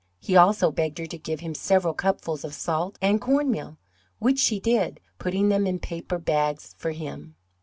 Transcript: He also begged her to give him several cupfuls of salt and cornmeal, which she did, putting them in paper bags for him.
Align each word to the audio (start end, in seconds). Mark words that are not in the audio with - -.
He 0.17 0.35
also 0.35 0.71
begged 0.71 0.97
her 0.97 1.05
to 1.05 1.17
give 1.19 1.41
him 1.41 1.53
several 1.53 1.93
cupfuls 1.93 2.43
of 2.43 2.55
salt 2.55 2.97
and 3.03 3.21
cornmeal, 3.21 3.77
which 4.17 4.39
she 4.39 4.59
did, 4.59 4.99
putting 5.19 5.49
them 5.49 5.67
in 5.67 5.77
paper 5.77 6.17
bags 6.17 6.73
for 6.79 6.89
him. 6.89 7.35